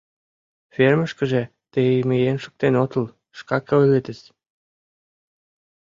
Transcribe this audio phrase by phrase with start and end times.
[0.73, 3.05] —Фермышкыже тый миен шуктен отыл,
[3.37, 4.19] шкак ойлетыс.